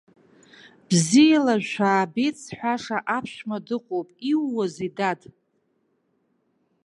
[0.87, 5.21] Бзиала шәаабеит зҳәаша аԥшәма дыҟоуп, иууазеи, дад?!